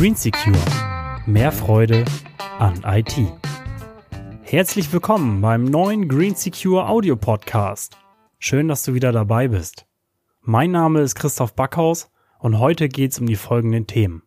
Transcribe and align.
Green 0.00 0.14
Secure. 0.14 0.56
Mehr 1.26 1.52
Freude 1.52 2.06
an 2.58 2.80
IT. 2.86 3.16
Herzlich 4.40 4.90
willkommen 4.94 5.42
beim 5.42 5.64
neuen 5.64 6.08
Green 6.08 6.34
Secure 6.34 6.88
Audio 6.88 7.16
Podcast. 7.16 7.98
Schön, 8.38 8.68
dass 8.68 8.82
du 8.82 8.94
wieder 8.94 9.12
dabei 9.12 9.48
bist. 9.48 9.84
Mein 10.40 10.70
Name 10.70 11.02
ist 11.02 11.16
Christoph 11.16 11.54
Backhaus 11.54 12.10
und 12.38 12.58
heute 12.58 12.88
geht's 12.88 13.18
um 13.18 13.26
die 13.26 13.36
folgenden 13.36 13.86
Themen. 13.86 14.22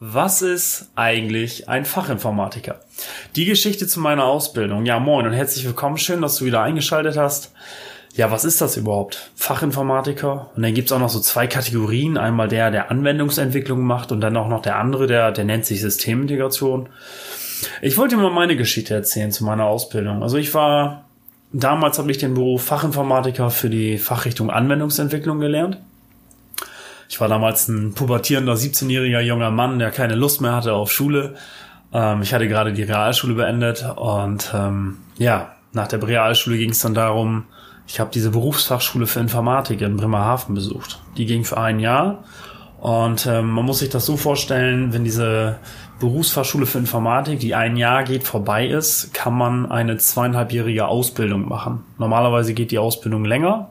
Was 0.00 0.42
ist 0.42 0.90
eigentlich 0.94 1.68
ein 1.68 1.84
Fachinformatiker? 1.84 2.78
Die 3.34 3.46
Geschichte 3.46 3.88
zu 3.88 3.98
meiner 3.98 4.26
Ausbildung. 4.26 4.86
Ja, 4.86 5.00
moin 5.00 5.26
und 5.26 5.32
herzlich 5.32 5.64
willkommen. 5.64 5.96
Schön, 5.96 6.22
dass 6.22 6.36
du 6.36 6.44
wieder 6.44 6.62
eingeschaltet 6.62 7.16
hast. 7.16 7.52
Ja, 8.14 8.30
was 8.30 8.44
ist 8.44 8.60
das 8.60 8.76
überhaupt? 8.76 9.32
Fachinformatiker. 9.34 10.52
Und 10.54 10.62
dann 10.62 10.72
gibt's 10.72 10.92
auch 10.92 11.00
noch 11.00 11.08
so 11.08 11.18
zwei 11.18 11.48
Kategorien. 11.48 12.16
Einmal 12.16 12.46
der, 12.46 12.70
der 12.70 12.92
Anwendungsentwicklung 12.92 13.80
macht 13.80 14.12
und 14.12 14.20
dann 14.20 14.36
auch 14.36 14.46
noch 14.46 14.62
der 14.62 14.76
andere, 14.76 15.08
der, 15.08 15.32
der 15.32 15.44
nennt 15.44 15.66
sich 15.66 15.80
Systemintegration. 15.80 16.90
Ich 17.82 17.98
wollte 17.98 18.14
dir 18.14 18.22
mal 18.22 18.30
meine 18.30 18.54
Geschichte 18.54 18.94
erzählen 18.94 19.32
zu 19.32 19.42
meiner 19.42 19.64
Ausbildung. 19.64 20.22
Also 20.22 20.36
ich 20.36 20.54
war, 20.54 21.06
damals 21.52 21.98
habe 21.98 22.12
ich 22.12 22.18
den 22.18 22.34
Beruf 22.34 22.62
Fachinformatiker 22.62 23.50
für 23.50 23.68
die 23.68 23.98
Fachrichtung 23.98 24.48
Anwendungsentwicklung 24.48 25.40
gelernt. 25.40 25.78
Ich 27.08 27.20
war 27.20 27.28
damals 27.28 27.68
ein 27.68 27.94
pubertierender 27.94 28.54
17-jähriger 28.54 29.20
junger 29.20 29.50
Mann, 29.50 29.78
der 29.78 29.90
keine 29.90 30.14
Lust 30.14 30.40
mehr 30.40 30.54
hatte 30.54 30.74
auf 30.74 30.92
Schule. 30.92 31.34
Ähm, 31.92 32.22
ich 32.22 32.34
hatte 32.34 32.48
gerade 32.48 32.72
die 32.72 32.82
Realschule 32.82 33.34
beendet 33.34 33.84
und 33.96 34.52
ähm, 34.54 34.98
ja, 35.16 35.52
nach 35.72 35.88
der 35.88 36.06
Realschule 36.06 36.58
ging 36.58 36.70
es 36.70 36.80
dann 36.80 36.94
darum, 36.94 37.44
ich 37.86 38.00
habe 38.00 38.10
diese 38.12 38.30
Berufsfachschule 38.30 39.06
für 39.06 39.20
Informatik 39.20 39.80
in 39.80 39.96
Bremerhaven 39.96 40.54
besucht. 40.54 41.00
Die 41.16 41.24
ging 41.24 41.44
für 41.44 41.56
ein 41.56 41.80
Jahr 41.80 42.24
und 42.80 43.26
ähm, 43.26 43.50
man 43.50 43.64
muss 43.64 43.80
sich 43.80 43.88
das 43.88 44.04
so 44.04 44.16
vorstellen, 44.16 44.92
wenn 44.92 45.04
diese 45.04 45.56
Berufsfachschule 45.98 46.66
für 46.66 46.78
Informatik, 46.78 47.40
die 47.40 47.54
ein 47.54 47.76
Jahr 47.76 48.04
geht, 48.04 48.22
vorbei 48.22 48.68
ist, 48.68 49.12
kann 49.14 49.34
man 49.34 49.70
eine 49.70 49.96
zweieinhalbjährige 49.96 50.86
Ausbildung 50.86 51.48
machen. 51.48 51.84
Normalerweise 51.98 52.54
geht 52.54 52.70
die 52.70 52.78
Ausbildung 52.78 53.24
länger, 53.24 53.70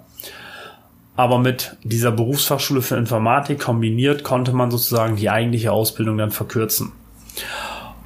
aber 1.18 1.40
mit 1.40 1.76
dieser 1.84 2.12
Berufsfachschule 2.12 2.82
für 2.82 2.96
Informatik 2.96 3.60
kombiniert 3.60 4.24
konnte 4.24 4.54
man 4.54 4.72
sozusagen 4.72 5.18
die 5.18 5.30
eigentliche 5.30 5.72
Ausbildung 5.72 6.18
dann 6.18 6.32
verkürzen. 6.32 6.94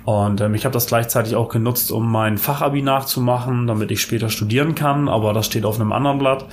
Und 0.06 0.42
ähm, 0.42 0.56
ich 0.56 0.66
habe 0.66 0.74
das 0.74 0.88
gleichzeitig 0.88 1.36
auch 1.36 1.50
genutzt, 1.50 1.92
um 1.92 2.10
mein 2.10 2.38
Fachabi 2.38 2.82
nachzumachen, 2.82 3.68
damit 3.68 3.92
ich 3.92 4.02
später 4.02 4.30
studieren 4.30 4.76
kann, 4.76 5.10
aber 5.10 5.34
das 5.34 5.46
steht 5.46 5.66
auf 5.66 5.80
einem 5.80 5.92
anderen 5.92 6.18
Blatt. 6.18 6.46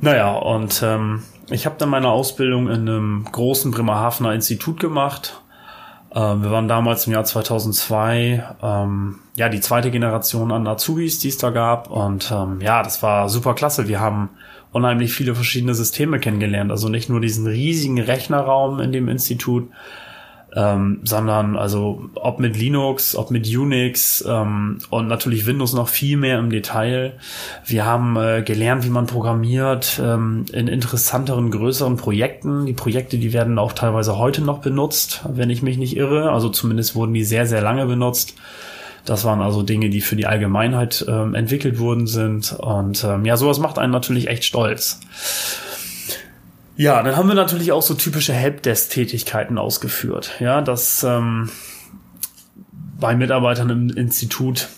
Naja, 0.00 0.32
und 0.32 0.82
ähm, 0.84 1.22
ich 1.48 1.64
habe 1.64 1.76
dann 1.78 1.88
meine 1.88 2.08
Ausbildung 2.08 2.68
in 2.68 2.88
einem 2.88 3.24
großen 3.30 3.70
Bremerhavener 3.70 4.34
Institut 4.34 4.80
gemacht. 4.80 5.40
Ähm, 6.12 6.42
wir 6.42 6.50
waren 6.50 6.68
damals 6.68 7.06
im 7.06 7.12
Jahr 7.12 7.24
2002 7.24 8.44
ähm, 8.62 9.20
ja 9.36 9.48
die 9.48 9.60
zweite 9.60 9.90
Generation 9.90 10.50
an 10.50 10.66
Azubis, 10.66 11.20
die 11.20 11.28
es 11.28 11.38
da 11.38 11.50
gab. 11.50 11.88
Und 11.88 12.32
ähm, 12.32 12.60
ja, 12.60 12.82
das 12.82 13.02
war 13.02 13.28
super 13.28 13.54
klasse. 13.54 13.88
Wir 13.88 14.00
haben 14.00 14.30
unheimlich 14.74 15.12
viele 15.12 15.34
verschiedene 15.34 15.74
Systeme 15.74 16.18
kennengelernt. 16.18 16.72
Also 16.72 16.88
nicht 16.88 17.08
nur 17.08 17.20
diesen 17.20 17.46
riesigen 17.46 18.00
Rechnerraum 18.00 18.80
in 18.80 18.90
dem 18.90 19.08
Institut, 19.08 19.68
ähm, 20.52 21.00
sondern 21.04 21.56
also 21.56 22.10
ob 22.16 22.40
mit 22.40 22.56
Linux, 22.56 23.14
ob 23.14 23.30
mit 23.30 23.46
Unix 23.46 24.24
ähm, 24.26 24.78
und 24.90 25.06
natürlich 25.06 25.46
Windows 25.46 25.74
noch 25.74 25.88
viel 25.88 26.16
mehr 26.16 26.40
im 26.40 26.50
Detail. 26.50 27.14
Wir 27.64 27.84
haben 27.84 28.16
äh, 28.16 28.42
gelernt, 28.42 28.84
wie 28.84 28.90
man 28.90 29.06
programmiert 29.06 30.00
ähm, 30.02 30.44
in 30.52 30.66
interessanteren, 30.66 31.52
größeren 31.52 31.96
Projekten. 31.96 32.66
Die 32.66 32.72
Projekte, 32.72 33.16
die 33.18 33.32
werden 33.32 33.60
auch 33.60 33.74
teilweise 33.74 34.18
heute 34.18 34.42
noch 34.42 34.58
benutzt, 34.58 35.24
wenn 35.28 35.50
ich 35.50 35.62
mich 35.62 35.78
nicht 35.78 35.96
irre. 35.96 36.32
Also 36.32 36.48
zumindest 36.48 36.96
wurden 36.96 37.14
die 37.14 37.24
sehr, 37.24 37.46
sehr 37.46 37.62
lange 37.62 37.86
benutzt. 37.86 38.34
Das 39.04 39.24
waren 39.24 39.42
also 39.42 39.62
Dinge, 39.62 39.90
die 39.90 40.00
für 40.00 40.16
die 40.16 40.26
Allgemeinheit 40.26 41.04
ähm, 41.08 41.34
entwickelt 41.34 41.78
worden 41.78 42.06
sind. 42.06 42.52
Und 42.52 43.04
ähm, 43.04 43.24
ja, 43.24 43.36
sowas 43.36 43.58
macht 43.58 43.78
einen 43.78 43.92
natürlich 43.92 44.28
echt 44.28 44.44
stolz. 44.44 45.00
Ja, 46.76 47.02
dann 47.02 47.16
haben 47.16 47.28
wir 47.28 47.34
natürlich 47.34 47.70
auch 47.70 47.82
so 47.82 47.94
typische 47.94 48.32
Helpdesk-Tätigkeiten 48.32 49.58
ausgeführt. 49.58 50.32
Ja, 50.40 50.60
das 50.60 51.04
ähm, 51.04 51.50
bei 52.98 53.14
Mitarbeitern 53.14 53.70
im 53.70 53.90
Institut 53.90 54.68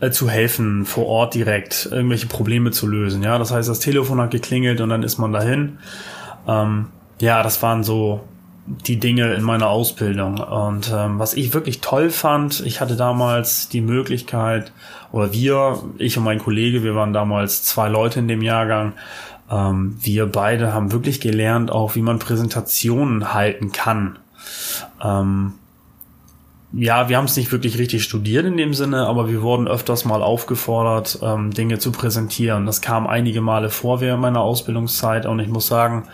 äh, 0.00 0.10
zu 0.10 0.28
helfen, 0.28 0.84
vor 0.84 1.06
Ort 1.06 1.34
direkt 1.34 1.88
irgendwelche 1.90 2.26
Probleme 2.26 2.70
zu 2.70 2.86
lösen. 2.86 3.22
Ja, 3.22 3.38
das 3.38 3.50
heißt, 3.50 3.68
das 3.68 3.80
Telefon 3.80 4.20
hat 4.20 4.30
geklingelt 4.30 4.80
und 4.80 4.90
dann 4.90 5.02
ist 5.02 5.18
man 5.18 5.32
dahin. 5.32 5.78
Ähm, 6.46 6.86
ja, 7.20 7.42
das 7.42 7.62
waren 7.62 7.82
so 7.82 8.20
die 8.86 8.98
Dinge 8.98 9.34
in 9.34 9.42
meiner 9.42 9.68
Ausbildung. 9.68 10.38
Und 10.38 10.92
ähm, 10.94 11.18
was 11.18 11.34
ich 11.34 11.52
wirklich 11.54 11.80
toll 11.80 12.10
fand, 12.10 12.60
ich 12.60 12.80
hatte 12.80 12.96
damals 12.96 13.68
die 13.68 13.80
Möglichkeit, 13.80 14.72
oder 15.12 15.32
wir, 15.32 15.82
ich 15.98 16.16
und 16.16 16.24
mein 16.24 16.38
Kollege, 16.38 16.84
wir 16.84 16.94
waren 16.94 17.12
damals 17.12 17.64
zwei 17.64 17.88
Leute 17.88 18.20
in 18.20 18.28
dem 18.28 18.42
Jahrgang, 18.42 18.92
ähm, 19.50 19.96
wir 20.00 20.26
beide 20.26 20.72
haben 20.72 20.92
wirklich 20.92 21.20
gelernt, 21.20 21.70
auch 21.70 21.96
wie 21.96 22.02
man 22.02 22.20
Präsentationen 22.20 23.34
halten 23.34 23.72
kann. 23.72 24.18
Ähm, 25.02 25.54
ja, 26.72 27.08
wir 27.08 27.16
haben 27.16 27.24
es 27.24 27.36
nicht 27.36 27.50
wirklich 27.50 27.78
richtig 27.78 28.04
studiert 28.04 28.46
in 28.46 28.56
dem 28.56 28.74
Sinne, 28.74 29.06
aber 29.08 29.28
wir 29.28 29.42
wurden 29.42 29.66
öfters 29.66 30.04
mal 30.04 30.22
aufgefordert, 30.22 31.18
ähm, 31.20 31.50
Dinge 31.50 31.80
zu 31.80 31.90
präsentieren. 31.90 32.66
Das 32.66 32.80
kam 32.80 33.08
einige 33.08 33.40
Male 33.40 33.70
vor 33.70 34.00
während 34.00 34.22
meiner 34.22 34.40
Ausbildungszeit 34.40 35.26
und 35.26 35.40
ich 35.40 35.48
muss 35.48 35.66
sagen, 35.66 36.04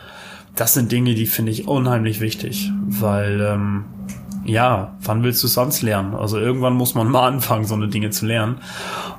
das 0.56 0.74
sind 0.74 0.90
Dinge, 0.90 1.14
die 1.14 1.26
finde 1.26 1.52
ich 1.52 1.68
unheimlich 1.68 2.20
wichtig, 2.20 2.70
weil 2.86 3.40
ähm, 3.40 3.84
ja, 4.44 4.96
wann 5.02 5.22
willst 5.22 5.42
du 5.42 5.48
sonst 5.48 5.82
lernen? 5.82 6.14
Also 6.14 6.38
irgendwann 6.38 6.74
muss 6.74 6.94
man 6.94 7.08
mal 7.10 7.28
anfangen, 7.28 7.64
so 7.64 7.74
eine 7.74 7.88
Dinge 7.88 8.10
zu 8.10 8.26
lernen. 8.26 8.58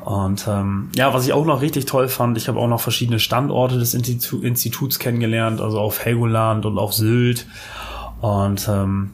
Und 0.04 0.48
ähm, 0.48 0.90
ja, 0.96 1.14
was 1.14 1.26
ich 1.26 1.34
auch 1.34 1.46
noch 1.46 1.62
richtig 1.62 1.86
toll 1.86 2.08
fand, 2.08 2.38
ich 2.38 2.48
habe 2.48 2.60
auch 2.60 2.68
noch 2.68 2.82
verschiedene 2.82 3.20
Standorte 3.20 3.78
des 3.78 3.94
Institu 3.94 4.40
Instituts 4.40 5.00
kennengelernt, 5.00 5.62
also 5.62 5.80
auf 5.80 6.04
Helgoland 6.04 6.66
und 6.66 6.78
auf 6.78 6.94
Sylt. 6.94 7.46
Und 8.22 8.68
ähm, 8.68 9.12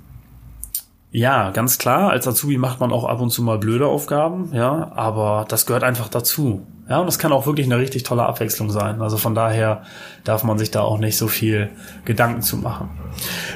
ja, 1.15 1.51
ganz 1.51 1.77
klar, 1.77 2.09
als 2.09 2.27
Azubi 2.27 2.57
macht 2.57 2.79
man 2.79 2.91
auch 2.91 3.03
ab 3.03 3.21
und 3.21 3.29
zu 3.29 3.43
mal 3.43 3.59
blöde 3.59 3.85
Aufgaben, 3.85 4.49
ja, 4.51 4.91
aber 4.95 5.45
das 5.47 5.67
gehört 5.67 5.83
einfach 5.83 6.09
dazu. 6.09 6.65
Ja, 6.89 6.97
und 6.97 7.05
das 7.05 7.19
kann 7.19 7.31
auch 7.31 7.45
wirklich 7.45 7.67
eine 7.67 7.77
richtig 7.77 8.01
tolle 8.01 8.23
Abwechslung 8.23 8.71
sein. 8.71 8.99
Also 8.99 9.17
von 9.17 9.35
daher 9.35 9.83
darf 10.23 10.43
man 10.43 10.57
sich 10.57 10.71
da 10.71 10.81
auch 10.81 10.97
nicht 10.97 11.15
so 11.15 11.27
viel 11.27 11.69
Gedanken 12.03 12.41
zu 12.41 12.57
machen. 12.57 12.89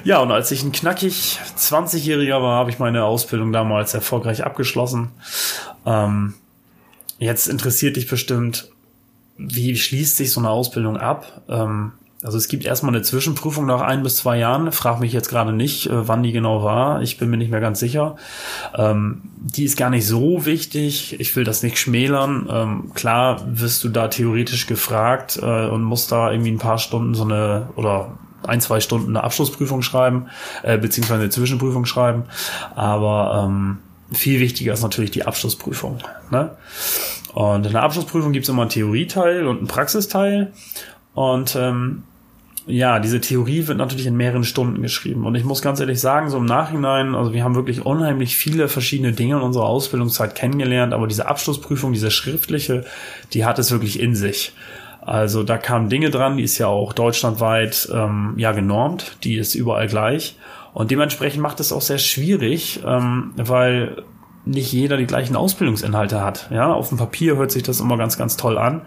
Ja, 0.03 0.19
und 0.19 0.31
als 0.31 0.51
ich 0.51 0.63
ein 0.63 0.72
knackig 0.72 1.40
20-Jähriger 1.57 2.44
war, 2.44 2.59
habe 2.59 2.69
ich 2.69 2.78
meine 2.78 3.06
Ausbildung 3.06 3.51
damals 3.51 3.96
erfolgreich 3.96 4.46
abgeschlossen. 4.46 5.09
Ähm, 5.84 6.35
jetzt 7.17 7.47
interessiert 7.47 7.96
dich 7.96 8.07
bestimmt, 8.07 8.69
wie 9.35 9.75
schließt 9.75 10.16
sich 10.16 10.31
so 10.31 10.40
eine 10.41 10.51
Ausbildung 10.51 10.97
ab? 10.97 11.41
Ähm, 11.50 11.94
also 12.23 12.38
es 12.38 12.47
gibt 12.47 12.66
erstmal 12.66 12.94
eine 12.94 13.03
Zwischenprüfung 13.03 13.66
nach 13.67 13.81
ein 13.81 14.01
bis 14.01 14.17
zwei 14.17 14.39
Jahren. 14.39 14.72
Frag 14.72 15.00
mich 15.00 15.13
jetzt 15.13 15.29
gerade 15.29 15.53
nicht, 15.53 15.88
äh, 15.88 16.07
wann 16.07 16.23
die 16.23 16.31
genau 16.31 16.63
war. 16.63 17.01
Ich 17.01 17.17
bin 17.17 17.29
mir 17.29 17.38
nicht 17.38 17.51
mehr 17.51 17.59
ganz 17.59 17.79
sicher. 17.79 18.16
Ähm, 18.75 19.22
die 19.38 19.63
ist 19.63 19.78
gar 19.78 19.91
nicht 19.91 20.07
so 20.07 20.45
wichtig. 20.45 21.19
Ich 21.19 21.35
will 21.35 21.44
das 21.44 21.61
nicht 21.61 21.78
schmälern. 21.78 22.47
Ähm, 22.50 22.91
klar 22.95 23.41
wirst 23.47 23.83
du 23.83 23.89
da 23.89 24.07
theoretisch 24.07 24.66
gefragt 24.66 25.39
äh, 25.41 25.67
und 25.67 25.83
musst 25.83 26.11
da 26.11 26.31
irgendwie 26.31 26.51
ein 26.51 26.57
paar 26.57 26.79
Stunden 26.79 27.13
so 27.13 27.23
eine 27.23 27.69
oder 27.75 28.17
ein, 28.44 28.61
zwei 28.61 28.79
Stunden 28.79 29.09
eine 29.09 29.23
Abschlussprüfung 29.23 29.84
schreiben, 29.84 30.28
äh, 30.63 30.78
beziehungsweise 30.78 31.22
eine 31.22 31.29
Zwischenprüfung 31.29 31.85
schreiben. 31.85 32.23
Aber 32.75 33.45
ähm, 33.45 33.78
viel 34.11 34.39
wichtiger 34.39 34.73
ist 34.73 34.81
natürlich 34.81 35.11
die 35.11 35.25
Abschlussprüfung. 35.25 35.99
Ne? 36.31 36.51
Und 37.34 37.66
in 37.67 37.73
der 37.73 37.84
Abschlussprüfung 37.84 38.31
gibt 38.31 38.46
es 38.46 38.49
immer 38.49 38.63
einen 38.63 38.72
Theorieteil 38.72 39.46
und 39.46 39.59
einen 39.59 39.67
Praxisteil. 39.67 40.53
Und 41.17 41.55
ähm, 41.55 42.03
ja, 42.67 42.99
diese 42.99 43.19
Theorie 43.19 43.66
wird 43.66 43.79
natürlich 43.79 44.05
in 44.05 44.16
mehreren 44.16 44.43
Stunden 44.43 44.84
geschrieben. 44.84 45.25
Und 45.25 45.34
ich 45.34 45.43
muss 45.43 45.64
ganz 45.64 45.79
ehrlich 45.79 45.99
sagen, 45.99 46.29
so 46.29 46.37
im 46.37 46.46
Nachhinein, 46.46 47.16
also 47.16 47.34
wir 47.34 47.43
haben 47.43 47.55
wirklich 47.55 47.84
unheimlich 47.84 48.37
viele 48.37 48.67
verschiedene 48.67 49.14
Dinge 49.14 49.37
in 49.37 49.41
unserer 49.41 49.66
Ausbildungszeit 49.66 50.35
kennengelernt, 50.35 50.93
aber 50.93 51.08
diese 51.08 51.28
Abschlussprüfung, 51.28 51.91
diese 51.91 52.11
schriftliche, 52.11 52.85
die 53.34 53.46
hat 53.46 53.58
es 53.58 53.72
wirklich 53.72 53.99
in 53.99 54.14
sich. 54.14 54.53
Also 55.02 55.41
da 55.41 55.58
kamen 55.58 55.90
Dinge 55.90 56.11
dran, 56.11 56.37
die 56.37 56.43
ist 56.43 56.59
ja 56.59 56.67
auch 56.67 56.93
deutschlandweit 56.93 57.90
ähm, 57.91 58.35
ja 58.37 58.52
genormt, 58.52 59.17
die 59.23 59.37
ist 59.37 59.55
überall 59.55 59.87
gleich. 59.87 60.35
Und 60.75 60.91
dementsprechend 60.91 61.41
macht 61.41 61.59
es 61.59 61.72
auch 61.72 61.81
sehr 61.81 61.97
schwierig, 61.97 62.81
ähm, 62.85 63.31
weil 63.37 64.03
nicht 64.47 64.72
jeder 64.72 64.97
die 64.97 65.05
gleichen 65.05 65.35
Ausbildungsinhalte 65.35 66.22
hat. 66.22 66.47
Ja, 66.52 66.73
auf 66.73 66.90
dem 66.90 66.97
Papier 66.97 67.38
hört 67.38 67.52
sich 67.52 67.64
das 67.64 67.79
immer 67.79 67.97
ganz, 67.97 68.17
ganz 68.17 68.38
toll 68.38 68.58
an, 68.58 68.82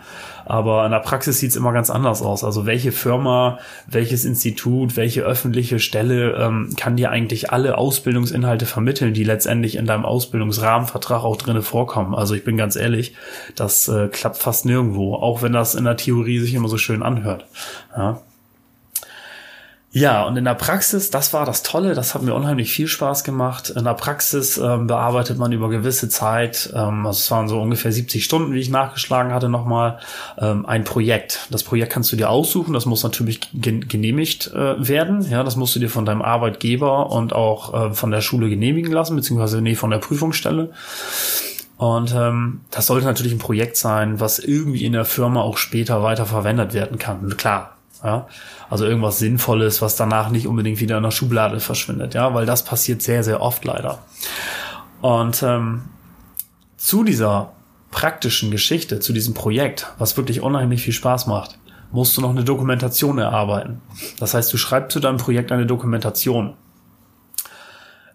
aber 0.46 0.84
in 0.84 0.90
der 0.90 1.00
Praxis 1.00 1.38
sieht 1.38 1.50
es 1.50 1.56
immer 1.56 1.72
ganz 1.72 1.90
anders 1.90 2.22
aus. 2.22 2.44
Also 2.44 2.66
welche 2.66 2.92
Firma, 2.92 3.58
welches 3.86 4.24
Institut, 4.24 4.96
welche 4.96 5.22
öffentliche 5.22 5.78
Stelle 5.78 6.32
ähm, 6.34 6.74
kann 6.76 6.96
dir 6.96 7.10
eigentlich 7.10 7.52
alle 7.52 7.78
Ausbildungsinhalte 7.78 8.66
vermitteln, 8.66 9.14
die 9.14 9.24
letztendlich 9.24 9.76
in 9.76 9.86
deinem 9.86 10.04
Ausbildungsrahmenvertrag 10.04 11.24
auch 11.24 11.36
drinne 11.36 11.62
vorkommen. 11.62 12.14
Also 12.14 12.34
ich 12.34 12.44
bin 12.44 12.56
ganz 12.56 12.76
ehrlich, 12.76 13.14
das 13.54 13.88
äh, 13.88 14.08
klappt 14.08 14.38
fast 14.38 14.64
nirgendwo, 14.66 15.14
auch 15.14 15.42
wenn 15.42 15.52
das 15.52 15.74
in 15.74 15.84
der 15.84 15.96
Theorie 15.96 16.40
sich 16.40 16.54
immer 16.54 16.68
so 16.68 16.78
schön 16.78 17.02
anhört. 17.02 17.46
Ja. 17.96 18.20
Ja, 19.92 20.22
und 20.22 20.36
in 20.36 20.44
der 20.44 20.54
Praxis, 20.54 21.10
das 21.10 21.32
war 21.32 21.44
das 21.44 21.64
Tolle, 21.64 21.94
das 21.94 22.14
hat 22.14 22.22
mir 22.22 22.32
unheimlich 22.32 22.70
viel 22.70 22.86
Spaß 22.86 23.24
gemacht. 23.24 23.70
In 23.70 23.82
der 23.82 23.94
Praxis 23.94 24.56
ähm, 24.56 24.86
bearbeitet 24.86 25.36
man 25.36 25.50
über 25.50 25.68
gewisse 25.68 26.08
Zeit, 26.08 26.70
ähm, 26.76 27.04
also 27.06 27.18
es 27.18 27.28
waren 27.32 27.48
so 27.48 27.60
ungefähr 27.60 27.90
70 27.90 28.24
Stunden, 28.24 28.52
wie 28.52 28.60
ich 28.60 28.70
nachgeschlagen 28.70 29.32
hatte 29.32 29.48
nochmal, 29.48 29.98
ähm, 30.38 30.64
ein 30.64 30.84
Projekt. 30.84 31.48
Das 31.50 31.64
Projekt 31.64 31.92
kannst 31.92 32.12
du 32.12 32.16
dir 32.16 32.30
aussuchen, 32.30 32.72
das 32.72 32.86
muss 32.86 33.02
natürlich 33.02 33.40
genehmigt 33.52 34.52
äh, 34.54 34.76
werden. 34.86 35.28
Ja, 35.28 35.42
das 35.42 35.56
musst 35.56 35.74
du 35.74 35.80
dir 35.80 35.90
von 35.90 36.06
deinem 36.06 36.22
Arbeitgeber 36.22 37.10
und 37.10 37.32
auch 37.32 37.90
äh, 37.90 37.92
von 37.92 38.12
der 38.12 38.20
Schule 38.20 38.48
genehmigen 38.48 38.92
lassen, 38.92 39.16
beziehungsweise 39.16 39.60
nee, 39.60 39.74
von 39.74 39.90
der 39.90 39.98
Prüfungsstelle. 39.98 40.70
Und 41.78 42.14
ähm, 42.14 42.60
das 42.70 42.86
sollte 42.86 43.06
natürlich 43.06 43.32
ein 43.32 43.38
Projekt 43.38 43.76
sein, 43.76 44.20
was 44.20 44.38
irgendwie 44.38 44.84
in 44.84 44.92
der 44.92 45.04
Firma 45.04 45.40
auch 45.40 45.56
später 45.56 46.04
weiter 46.04 46.26
verwendet 46.26 46.74
werden 46.74 46.98
kann. 46.98 47.36
Klar, 47.36 47.76
ja, 48.02 48.26
also 48.68 48.84
irgendwas 48.84 49.18
Sinnvolles, 49.18 49.82
was 49.82 49.96
danach 49.96 50.30
nicht 50.30 50.46
unbedingt 50.46 50.80
wieder 50.80 50.96
in 50.96 51.02
der 51.02 51.10
Schublade 51.10 51.60
verschwindet, 51.60 52.14
ja, 52.14 52.34
weil 52.34 52.46
das 52.46 52.64
passiert 52.64 53.02
sehr, 53.02 53.22
sehr 53.24 53.40
oft 53.40 53.64
leider. 53.64 53.98
Und 55.00 55.42
ähm, 55.42 55.82
zu 56.76 57.04
dieser 57.04 57.52
praktischen 57.90 58.50
Geschichte, 58.50 59.00
zu 59.00 59.12
diesem 59.12 59.34
Projekt, 59.34 59.86
was 59.98 60.16
wirklich 60.16 60.40
unheimlich 60.40 60.82
viel 60.82 60.92
Spaß 60.92 61.26
macht, 61.26 61.58
musst 61.92 62.16
du 62.16 62.20
noch 62.20 62.30
eine 62.30 62.44
Dokumentation 62.44 63.18
erarbeiten. 63.18 63.80
Das 64.18 64.34
heißt, 64.34 64.52
du 64.52 64.56
schreibst 64.56 64.92
zu 64.92 65.00
deinem 65.00 65.16
Projekt 65.16 65.50
eine 65.52 65.66
Dokumentation. 65.66 66.54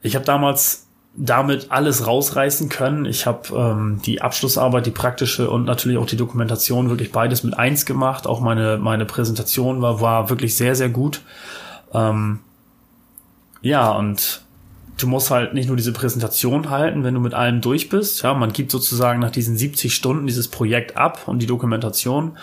Ich 0.02 0.16
habe 0.16 0.26
damals 0.26 0.85
damit 1.18 1.72
alles 1.72 2.06
rausreißen 2.06 2.70
können. 2.70 3.06
Ich 3.06 3.26
habe 3.26 3.56
ähm, 3.56 4.02
die 4.06 4.22
Abschlussarbeit, 4.22 4.86
die 4.86 4.92
praktische 4.92 5.50
und 5.50 5.66
natürlich 5.66 5.98
auch 5.98 6.06
die 6.06 6.18
Dokumentation 6.18 6.90
wirklich 6.90 7.12
beides 7.12 7.44
mit 7.44 7.58
eins 7.58 7.86
gemacht. 7.86 8.28
Auch 8.28 8.42
meine 8.42 8.78
meine 8.78 9.06
Präsentation 9.06 9.82
war 9.82 10.02
war 10.02 10.30
wirklich 10.30 10.56
sehr 10.58 10.76
sehr 10.76 10.90
gut. 10.90 11.22
Ähm, 11.94 12.40
ja 13.62 13.92
und 13.92 14.42
du 14.98 15.08
musst 15.08 15.32
halt 15.32 15.54
nicht 15.54 15.68
nur 15.68 15.78
diese 15.78 15.94
Präsentation 15.94 16.70
halten, 16.70 17.04
wenn 17.04 17.14
du 17.14 17.20
mit 17.20 17.34
allem 17.34 17.62
durch 17.62 17.90
bist. 17.90 18.22
Ja, 18.24 18.34
man 18.34 18.52
gibt 18.52 18.72
sozusagen 18.72 19.20
nach 19.20 19.32
diesen 19.32 19.58
70 19.58 19.94
Stunden 19.94 20.28
dieses 20.28 20.50
Projekt 20.50 20.98
ab 20.98 21.28
und 21.28 21.40
die 21.40 21.48
Dokumentation. 21.48 22.38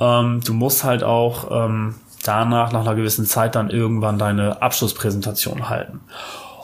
Ähm, 0.00 0.40
du 0.44 0.54
musst 0.54 0.82
halt 0.82 1.04
auch 1.04 1.50
ähm, 1.50 1.94
danach 2.24 2.72
nach 2.72 2.80
einer 2.80 2.94
gewissen 2.94 3.26
Zeit 3.26 3.54
dann 3.54 3.70
irgendwann 3.70 4.18
deine 4.18 4.60
Abschlusspräsentation 4.60 5.68
halten. 5.68 6.00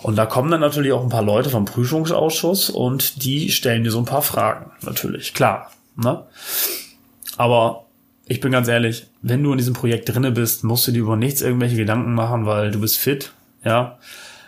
Und 0.04 0.16
da 0.16 0.26
kommen 0.26 0.50
dann 0.50 0.60
natürlich 0.60 0.92
auch 0.92 1.02
ein 1.02 1.08
paar 1.08 1.22
Leute 1.22 1.48
vom 1.48 1.64
Prüfungsausschuss 1.64 2.68
und 2.68 3.24
die 3.24 3.50
stellen 3.50 3.84
dir 3.84 3.90
so 3.90 3.98
ein 3.98 4.04
paar 4.04 4.20
Fragen, 4.20 4.70
natürlich, 4.82 5.32
klar. 5.32 5.70
Ne? 5.96 6.22
Aber 7.38 7.86
ich 8.26 8.38
bin 8.40 8.52
ganz 8.52 8.68
ehrlich, 8.68 9.06
wenn 9.22 9.42
du 9.42 9.52
in 9.52 9.56
diesem 9.56 9.72
Projekt 9.72 10.10
drinne 10.10 10.30
bist, 10.30 10.62
musst 10.62 10.86
du 10.86 10.92
dir 10.92 10.98
über 10.98 11.16
nichts 11.16 11.40
irgendwelche 11.40 11.76
Gedanken 11.76 12.12
machen, 12.12 12.44
weil 12.44 12.70
du 12.70 12.80
bist 12.80 12.98
fit, 12.98 13.32
ja. 13.64 13.96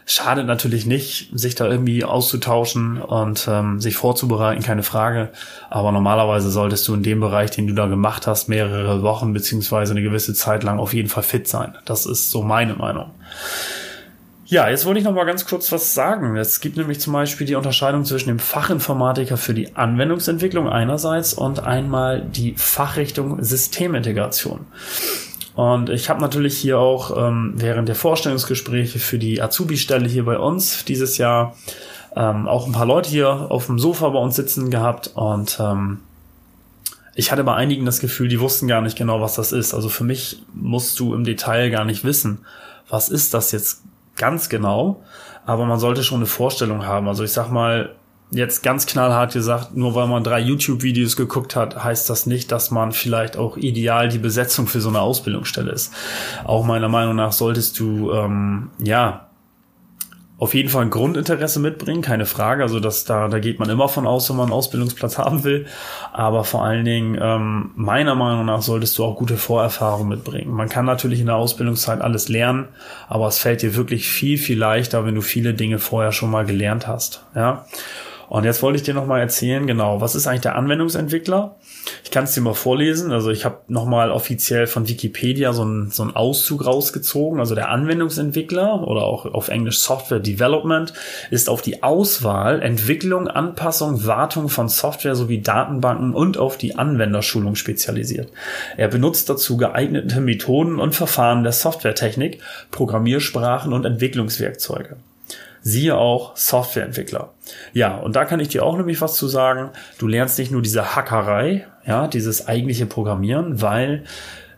Schadet 0.05 0.47
natürlich 0.47 0.85
nicht, 0.85 1.31
sich 1.33 1.55
da 1.55 1.67
irgendwie 1.67 2.05
auszutauschen 2.05 3.01
und 3.01 3.49
ähm, 3.51 3.81
sich 3.81 3.97
vorzubereiten, 3.97 4.63
keine 4.63 4.83
Frage. 4.83 5.31
Aber 5.71 5.91
normalerweise 5.91 6.51
solltest 6.51 6.87
du 6.87 6.93
in 6.93 7.03
dem 7.03 7.21
Bereich, 7.21 7.51
den 7.51 7.67
du 7.67 7.73
da 7.73 7.87
gemacht 7.87 8.27
hast, 8.27 8.51
mehrere 8.51 9.03
Wochen 9.03 9.33
beziehungsweise 9.33 9.93
eine 9.93 10.03
gewisse 10.03 10.35
Zeit 10.35 10.65
lang 10.65 10.79
auf 10.79 10.93
jeden 10.93 11.09
Fall 11.09 11.23
fit 11.23 11.49
sein. 11.49 11.75
Das 11.87 12.05
ist 12.05 12.31
so 12.31 12.43
meine 12.43 12.75
Meinung. 12.75 13.11
Ja, 14.49 14.69
jetzt 14.69 14.87
wollte 14.87 15.01
ich 15.01 15.05
noch 15.05 15.13
mal 15.13 15.25
ganz 15.25 15.45
kurz 15.45 15.73
was 15.73 15.93
sagen. 15.93 16.37
Es 16.37 16.61
gibt 16.61 16.77
nämlich 16.77 17.01
zum 17.01 17.13
Beispiel 17.13 17.49
die 17.49 17.57
Unterscheidung 17.57 18.05
zwischen 18.05 18.29
dem 18.29 18.39
Fachinformatiker 18.39 19.37
für 19.37 19.55
die 19.55 19.75
Anwendungsentwicklung 19.75 20.69
einerseits 20.69 21.35
und 21.35 21.65
einmal 21.65 22.21
die 22.21 22.55
Fachrichtung 22.57 23.43
Systemintegration. 23.43 24.67
Und 25.57 25.91
ich 25.91 26.09
habe 26.09 26.21
natürlich 26.21 26.57
hier 26.57 26.79
auch 26.79 27.17
ähm, 27.17 27.55
während 27.57 27.89
der 27.89 27.97
Vorstellungsgespräche 27.97 29.01
für 29.01 29.19
die 29.19 29.43
Azubi-Stelle 29.43 30.07
hier 30.07 30.25
bei 30.25 30.39
uns 30.39 30.85
dieses 30.85 31.19
Jahr 31.19 31.57
ähm, 32.15 32.47
auch 32.47 32.67
ein 32.67 32.73
paar 32.73 32.87
Leute 32.87 33.11
hier 33.11 33.51
auf 33.51 33.67
dem 33.67 33.81
Sofa 33.81 34.11
bei 34.11 34.19
uns 34.21 34.37
sitzen 34.37 34.71
gehabt 34.71 35.11
und 35.15 35.59
ähm, 35.59 35.99
ich 37.17 37.33
hatte 37.33 37.43
bei 37.43 37.55
einigen 37.55 37.85
das 37.85 37.99
Gefühl, 37.99 38.29
die 38.29 38.39
wussten 38.39 38.69
gar 38.69 38.83
nicht 38.83 38.97
genau, 38.97 39.21
was 39.21 39.35
das 39.35 39.51
ist. 39.51 39.75
Also 39.75 39.89
für 39.89 40.05
mich 40.05 40.43
musst 40.55 41.01
du 41.01 41.15
im 41.15 41.25
Detail 41.25 41.71
gar 41.71 41.85
nicht 41.85 42.05
wissen, 42.05 42.45
was 42.89 43.09
ist 43.09 43.35
das 43.35 43.51
jetzt 43.51 43.83
ganz 44.17 44.49
genau, 44.49 45.03
aber 45.45 45.67
man 45.67 45.79
sollte 45.79 46.03
schon 46.03 46.19
eine 46.19 46.27
Vorstellung 46.27 46.87
haben. 46.87 47.09
Also 47.09 47.25
ich 47.25 47.33
sag 47.33 47.51
mal, 47.51 47.95
jetzt 48.31 48.63
ganz 48.63 48.87
knallhart 48.87 49.33
gesagt, 49.33 49.77
nur 49.77 49.95
weil 49.95 50.09
man 50.09 50.25
drei 50.25 50.41
YouTube-Videos 50.41 51.17
geguckt 51.17 51.55
hat, 51.55 51.83
heißt 51.83 52.11
das 52.11 52.27
nicht, 52.27 52.51
dass 52.51 52.71
man 52.71 52.93
vielleicht 52.93 53.37
auch 53.37 53.57
ideal 53.57 54.09
die 54.09 54.19
Besetzung 54.19 54.67
für 54.67 54.81
so 54.81 54.89
eine 54.89 55.01
Ausbildungsstelle 55.01 55.71
ist. 55.71 55.93
Auch 56.45 56.65
meiner 56.65 56.89
Meinung 56.89 57.17
nach 57.17 57.33
solltest 57.33 57.79
du 57.79 58.13
ähm, 58.13 58.71
ja 58.83 59.26
auf 60.39 60.53
jeden 60.53 60.69
Fall 60.69 60.83
ein 60.83 60.91
Grundinteresse 60.91 61.61
mitbringen, 61.61 62.03
keine 62.03 62.27
Frage. 62.27 62.63
Also 62.63 62.79
das, 62.79 63.05
da, 63.05 63.29
da 63.29 63.39
geht 63.39 63.59
man 63.59 63.71
immer 63.71 63.89
von 63.89 64.07
aus, 64.07 64.29
wenn 64.29 64.37
man 64.37 64.47
einen 64.47 64.53
Ausbildungsplatz 64.53 65.17
haben 65.19 65.45
will. 65.45 65.67
Aber 66.13 66.45
vor 66.45 66.65
allen 66.65 66.85
Dingen, 66.85 67.19
ähm, 67.21 67.71
meiner 67.75 68.15
Meinung 68.15 68.45
nach, 68.45 68.61
solltest 68.61 68.99
du 68.99 69.05
auch 69.05 69.17
gute 69.17 69.39
Vorerfahrungen 69.39 70.09
mitbringen. 70.09 70.53
Man 70.53 70.69
kann 70.69 70.85
natürlich 70.85 71.21
in 71.21 71.27
der 71.27 71.37
Ausbildungszeit 71.37 72.03
alles 72.03 72.29
lernen, 72.29 72.69
aber 73.09 73.29
es 73.29 73.39
fällt 73.39 73.63
dir 73.63 73.77
wirklich 73.77 74.09
viel, 74.09 74.37
viel 74.37 74.59
leichter, 74.59 75.07
wenn 75.07 75.15
du 75.15 75.23
viele 75.23 75.55
Dinge 75.55 75.79
vorher 75.79 76.13
schon 76.13 76.31
mal 76.31 76.45
gelernt 76.45 76.87
hast. 76.87 77.25
Ja. 77.35 77.65
Und 78.29 78.45
jetzt 78.45 78.63
wollte 78.63 78.77
ich 78.77 78.83
dir 78.83 78.95
nochmal 78.95 79.21
erzählen, 79.21 79.67
genau, 79.67 80.01
was 80.01 80.15
ist 80.15 80.27
eigentlich 80.27 80.43
der 80.43 80.57
Anwendungsentwickler? 80.57 81.57
Ich 82.05 82.11
kann 82.11 82.25
es 82.25 82.33
dir 82.33 82.41
mal 82.41 82.55
vorlesen. 82.55 83.13
Also 83.13 83.31
ich 83.31 83.45
habe 83.45 83.61
nochmal 83.69 84.11
offiziell 84.11 84.67
von 84.67 84.89
Wikipedia 84.89 85.53
so 85.53 85.63
einen, 85.63 85.91
so 85.91 86.03
einen 86.03 86.17
Auszug 86.17 86.67
rausgezogen. 86.67 87.39
Also 87.39 87.55
der 87.55 87.71
Anwendungsentwickler 87.71 88.87
oder 88.87 89.03
auch 89.03 89.27
auf 89.27 89.49
Englisch 89.49 89.79
Software 89.79 90.19
Development 90.21 90.93
ist 91.31 91.49
auf 91.49 91.63
die 91.63 91.83
Auswahl, 91.83 92.63
Entwicklung, 92.63 93.29
Anpassung, 93.29 94.07
Wartung 94.07 94.49
von 94.49 94.69
Software 94.69 95.15
sowie 95.15 95.41
Datenbanken 95.41 96.15
und 96.15 96.39
auf 96.39 96.59
die 96.59 96.77
Anwenderschulung 96.77 97.55
spezialisiert. 97.55 98.31
Er 98.77 98.89
benutzt 98.89 99.29
dazu 99.29 99.57
geeignete 99.57 100.21
Methoden 100.21 100.79
und 100.81 100.95
Verfahren 100.95 101.43
der 101.43 101.53
Softwaretechnik, 101.53 102.41
Programmiersprachen 102.71 103.73
und 103.73 103.85
Entwicklungswerkzeuge. 103.85 104.97
Siehe 105.69 105.97
auch 105.97 106.37
Softwareentwickler. 106.37 107.33
Ja, 107.73 107.97
und 107.97 108.15
da 108.15 108.25
kann 108.25 108.39
ich 108.39 108.47
dir 108.47 108.65
auch 108.65 108.77
nämlich 108.77 109.01
was 109.01 109.17
zu 109.17 109.27
sagen. 109.27 109.71
Du 109.99 110.07
lernst 110.07 110.39
nicht 110.39 110.53
nur 110.53 110.63
diese 110.63 110.95
Hackerei, 110.95 111.67
ja, 111.85 112.07
dieses 112.07 112.47
eigentliche 112.47 112.87
Programmieren, 112.87 113.61
weil 113.61 114.05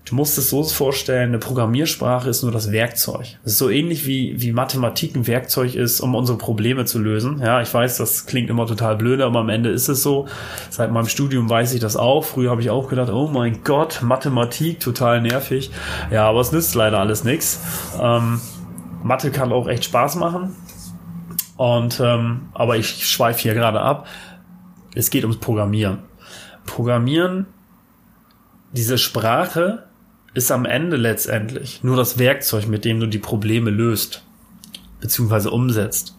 du 0.05 0.15
musst 0.17 0.37
es 0.37 0.51
so 0.51 0.63
vorstellen, 0.65 1.31
eine 1.31 1.39
Programmiersprache 1.39 2.29
ist 2.29 2.43
nur 2.43 2.53
das 2.53 2.73
Werkzeug. 2.73 3.39
Es 3.43 3.53
ist 3.53 3.59
so 3.59 3.71
ähnlich 3.71 4.07
wie, 4.07 4.35
wie 4.43 4.53
Mathematik 4.53 5.17
ein 5.17 5.27
Werkzeug 5.27 5.77
ist, 5.77 6.01
um 6.01 6.15
unsere 6.15 6.37
Probleme 6.37 6.85
zu 6.85 6.99
lösen. 6.99 7.41
Ja, 7.41 7.63
ich 7.63 7.73
weiß, 7.73 7.97
das 7.97 8.27
klingt 8.27 8.51
immer 8.51 8.67
total 8.67 8.97
blöde, 8.97 9.25
aber 9.25 9.39
am 9.39 9.49
Ende 9.49 9.71
ist 9.71 9.89
es 9.89 10.03
so. 10.03 10.29
Seit 10.69 10.93
meinem 10.93 11.09
Studium 11.09 11.49
weiß 11.49 11.73
ich 11.73 11.81
das 11.81 11.97
auch. 11.97 12.23
Früher 12.23 12.51
habe 12.51 12.61
ich 12.61 12.69
auch 12.69 12.91
gedacht, 12.91 13.09
oh 13.09 13.29
mein 13.29 13.65
Gott, 13.65 14.01
Mathematik, 14.03 14.81
total 14.81 15.23
nervig. 15.23 15.71
Ja, 16.11 16.29
aber 16.29 16.41
es 16.41 16.53
nützt 16.53 16.75
leider 16.75 16.99
alles 16.99 17.25
nichts. 17.25 17.61
Ähm, 17.99 18.43
Mathe 19.03 19.31
kann 19.31 19.53
auch 19.53 19.69
echt 19.69 19.87
Spaß 19.87 20.17
machen. 20.17 20.55
Und 21.59 22.01
ähm, 22.01 22.49
aber 22.55 22.77
ich 22.77 23.07
schweife 23.07 23.43
hier 23.43 23.53
gerade 23.53 23.81
ab. 23.81 24.07
Es 24.95 25.11
geht 25.11 25.25
ums 25.25 25.39
Programmieren. 25.39 25.99
Programmieren, 26.65 27.47
diese 28.73 28.97
Sprache 28.97 29.85
ist 30.35 30.53
am 30.53 30.65
Ende 30.65 30.97
letztendlich 30.97 31.83
nur 31.83 31.97
das 31.97 32.19
Werkzeug, 32.19 32.69
mit 32.69 32.85
dem 32.85 33.01
du 33.01 33.07
die 33.07 33.19
Probleme 33.19 33.71
löst 33.71 34.23
beziehungsweise 35.01 35.51
umsetzt. 35.51 36.17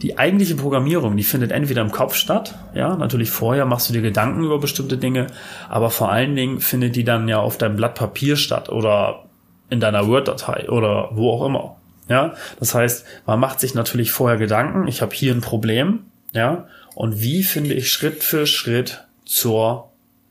Die 0.00 0.18
eigentliche 0.18 0.56
Programmierung, 0.56 1.16
die 1.16 1.22
findet 1.22 1.52
entweder 1.52 1.82
im 1.82 1.92
Kopf 1.92 2.14
statt, 2.14 2.56
ja, 2.74 2.96
natürlich 2.96 3.30
vorher 3.30 3.66
machst 3.66 3.88
du 3.88 3.92
dir 3.92 4.02
Gedanken 4.02 4.42
über 4.42 4.58
bestimmte 4.58 4.98
Dinge, 4.98 5.28
aber 5.68 5.90
vor 5.90 6.10
allen 6.10 6.34
Dingen 6.34 6.60
findet 6.60 6.96
die 6.96 7.04
dann 7.04 7.28
ja 7.28 7.38
auf 7.38 7.56
deinem 7.56 7.76
Blatt 7.76 7.94
Papier 7.94 8.34
statt 8.34 8.68
oder 8.68 9.26
in 9.70 9.78
deiner 9.78 10.08
Word-Datei 10.08 10.68
oder 10.68 11.10
wo 11.12 11.30
auch 11.30 11.46
immer. 11.46 11.76
Ja, 12.12 12.34
das 12.60 12.74
heißt, 12.74 13.06
man 13.24 13.40
macht 13.40 13.58
sich 13.58 13.72
natürlich 13.72 14.12
vorher 14.12 14.36
Gedanken, 14.36 14.86
ich 14.86 15.00
habe 15.00 15.14
hier 15.14 15.32
ein 15.32 15.40
Problem, 15.40 16.00
ja, 16.34 16.66
und 16.94 17.22
wie 17.22 17.42
finde 17.42 17.72
ich 17.72 17.90
Schritt 17.90 18.22
für 18.22 18.46
Schritt 18.46 19.06
zur 19.24 19.88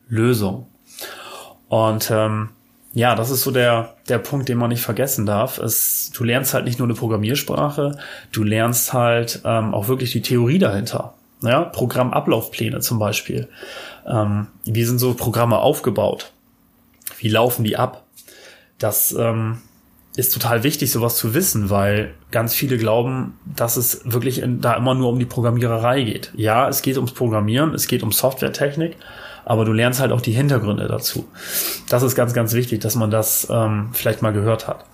Lösung? 0.08 0.68
Und 1.66 2.08
ähm, 2.12 2.50
ja, 2.92 3.16
das 3.16 3.30
ist 3.30 3.42
so 3.42 3.50
der, 3.50 3.96
der 4.08 4.18
Punkt, 4.18 4.48
den 4.48 4.58
man 4.58 4.68
nicht 4.68 4.82
vergessen 4.82 5.26
darf. 5.26 5.58
Es, 5.58 6.12
du 6.14 6.22
lernst 6.22 6.54
halt 6.54 6.66
nicht 6.66 6.78
nur 6.78 6.86
eine 6.86 6.94
Programmiersprache, 6.94 7.98
du 8.30 8.44
lernst 8.44 8.92
halt 8.92 9.40
ähm, 9.44 9.74
auch 9.74 9.88
wirklich 9.88 10.12
die 10.12 10.22
Theorie 10.22 10.60
dahinter. 10.60 11.14
Ja, 11.40 11.64
Programmablaufpläne 11.64 12.78
zum 12.78 13.00
Beispiel. 13.00 13.48
Ähm, 14.06 14.46
wie 14.64 14.84
sind 14.84 15.00
so 15.00 15.14
Programme 15.14 15.58
aufgebaut? 15.58 16.30
Wie 17.18 17.28
laufen 17.28 17.64
die 17.64 17.76
ab? 17.76 18.04
Das 18.78 19.10
ähm, 19.18 19.62
ist 20.14 20.32
total 20.34 20.62
wichtig, 20.62 20.92
sowas 20.92 21.16
zu 21.16 21.34
wissen, 21.34 21.70
weil 21.70 22.14
ganz 22.30 22.54
viele 22.54 22.76
glauben, 22.76 23.38
dass 23.44 23.76
es 23.76 24.02
wirklich 24.04 24.42
in, 24.42 24.60
da 24.60 24.74
immer 24.74 24.94
nur 24.94 25.08
um 25.08 25.18
die 25.18 25.24
Programmiererei 25.24 26.02
geht. 26.02 26.32
Ja, 26.34 26.68
es 26.68 26.82
geht 26.82 26.96
ums 26.96 27.12
Programmieren, 27.12 27.74
es 27.74 27.86
geht 27.86 28.02
um 28.02 28.12
Softwaretechnik, 28.12 28.96
aber 29.44 29.64
du 29.64 29.72
lernst 29.72 30.00
halt 30.00 30.12
auch 30.12 30.20
die 30.20 30.32
Hintergründe 30.32 30.86
dazu. 30.86 31.26
Das 31.88 32.02
ist 32.02 32.14
ganz, 32.14 32.34
ganz 32.34 32.52
wichtig, 32.52 32.80
dass 32.80 32.94
man 32.94 33.10
das 33.10 33.48
ähm, 33.50 33.88
vielleicht 33.92 34.20
mal 34.20 34.32
gehört 34.32 34.68
hat. 34.68 34.84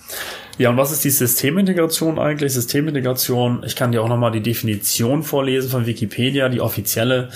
Ja, 0.58 0.70
und 0.70 0.76
was 0.76 0.90
ist 0.90 1.04
die 1.04 1.10
Systemintegration 1.10 2.18
eigentlich? 2.18 2.52
Systemintegration, 2.52 3.62
ich 3.64 3.76
kann 3.76 3.92
dir 3.92 4.02
auch 4.02 4.08
nochmal 4.08 4.32
die 4.32 4.42
Definition 4.42 5.22
vorlesen 5.22 5.70
von 5.70 5.86
Wikipedia, 5.86 6.48
die 6.48 6.60
offizielle. 6.60 7.28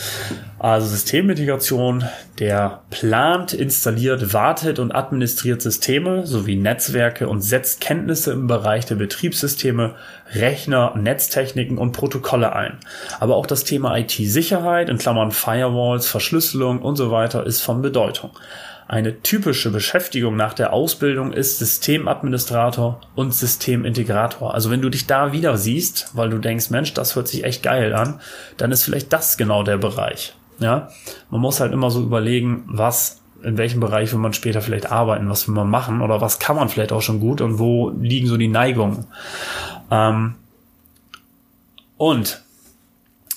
Also 0.59 0.89
Systemintegration, 0.89 2.05
der 2.41 2.83
plant, 2.91 3.53
installiert, 3.53 4.33
wartet 4.33 4.81
und 4.81 4.91
administriert 4.91 5.63
Systeme 5.63 6.27
sowie 6.27 6.57
Netzwerke 6.57 7.29
und 7.29 7.43
setzt 7.43 7.81
Kenntnisse 7.81 8.33
im 8.33 8.49
Bereich 8.49 8.87
der 8.87 8.97
Betriebssysteme, 8.97 9.95
Rechner, 10.35 10.93
Netztechniken 10.97 11.79
und 11.79 11.93
Protokolle 11.93 12.57
ein. 12.57 12.79
Aber 13.21 13.37
auch 13.37 13.47
das 13.47 13.63
Thema 13.63 13.97
IT-Sicherheit, 13.97 14.89
in 14.89 14.99
Klammern 14.99 15.31
Firewalls, 15.31 16.09
Verschlüsselung 16.09 16.83
und 16.83 16.97
so 16.97 17.13
weiter, 17.13 17.47
ist 17.47 17.61
von 17.61 17.83
Bedeutung. 17.83 18.31
Eine 18.93 19.23
typische 19.23 19.71
Beschäftigung 19.71 20.37
nach 20.37 20.53
der 20.53 20.75
Ausbildung 20.75 21.33
ist 21.33 21.59
Systemadministrator 21.59 23.01
und 23.15 23.33
Systemintegrator. 23.33 24.53
Also 24.53 24.71
wenn 24.71 24.83
du 24.83 24.91
dich 24.91 25.07
da 25.07 25.33
wieder 25.33 25.57
siehst, 25.57 26.11
weil 26.13 26.29
du 26.29 26.37
denkst, 26.37 26.69
Mensch, 26.69 26.93
das 26.93 27.17
hört 27.17 27.27
sich 27.27 27.45
echt 27.45 27.63
geil 27.63 27.95
an, 27.95 28.21
dann 28.59 28.71
ist 28.71 28.83
vielleicht 28.83 29.11
das 29.11 29.39
genau 29.39 29.63
der 29.63 29.79
Bereich. 29.79 30.35
Ja, 30.59 30.91
man 31.31 31.41
muss 31.41 31.59
halt 31.59 31.73
immer 31.73 31.91
so 31.91 32.03
überlegen, 32.03 32.65
was 32.67 33.23
in 33.43 33.57
welchem 33.57 33.81
Bereich 33.81 34.13
will 34.13 34.19
man 34.19 34.35
später 34.35 34.61
vielleicht 34.61 34.93
arbeiten, 34.93 35.31
was 35.31 35.49
will 35.49 35.55
man 35.55 35.71
machen 35.71 36.03
oder 36.03 36.21
was 36.21 36.39
kann 36.39 36.57
man 36.57 36.69
vielleicht 36.69 36.93
auch 36.93 37.01
schon 37.01 37.19
gut 37.19 37.41
und 37.41 37.59
wo 37.59 37.89
liegen 37.99 38.27
so 38.27 38.37
die 38.37 38.49
Neigungen. 38.49 39.07
Ähm 39.91 40.35
und 41.97 42.43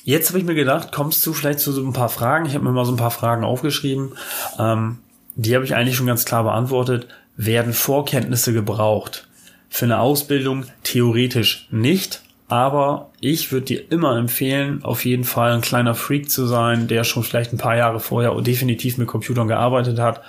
jetzt 0.04 0.28
habe 0.28 0.40
ich 0.40 0.46
mir 0.46 0.54
gedacht, 0.54 0.92
kommst 0.92 1.26
du 1.26 1.32
vielleicht 1.32 1.60
zu 1.60 1.72
so 1.72 1.82
ein 1.82 1.94
paar 1.94 2.10
Fragen. 2.10 2.46
Ich 2.46 2.56
habe 2.56 2.66
mir 2.66 2.74
mal 2.74 2.84
so 2.84 2.92
ein 2.92 2.98
paar 2.98 3.10
Fragen 3.10 3.46
aufgeschrieben. 3.46 4.18
Ähm 4.60 4.98
die 5.36 5.56
habe 5.56 5.66
ich 5.66 5.76
eigentlich 5.76 5.96
schon 5.96 6.08
ganz 6.08 6.26
klar 6.26 6.44
beantwortet, 6.44 7.08
werden 7.38 7.74
Vorkenntnisse 7.74 8.54
gebraucht. 8.54 9.28
Für 9.70 9.86
eine 9.86 10.00
Ausbildung 10.00 10.66
theoretisch 10.84 11.68
nicht, 11.72 12.22
aber 12.48 13.10
ich 13.20 13.52
würde 13.52 13.66
dir 13.66 13.92
immer 13.92 14.18
empfehlen, 14.18 14.84
auf 14.84 15.06
jeden 15.06 15.24
Fall 15.24 15.52
ein 15.52 15.62
kleiner 15.62 15.96
Freak 15.96 16.30
zu 16.30 16.46
sein, 16.46 16.88
der 16.88 17.04
schon 17.04 17.24
vielleicht 17.24 17.52
ein 17.52 17.58
paar 17.58 17.76
Jahre 17.76 18.00
vorher 18.00 18.34
definitiv 18.42 18.98
mit 18.98 19.08
Computern 19.08 19.48
gearbeitet 19.48 20.00
hat 20.00 20.22